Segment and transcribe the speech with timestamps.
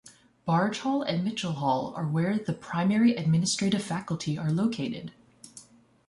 [0.45, 5.13] Barge Hall and Mitchell Hall are where the primary administrative faculty are located.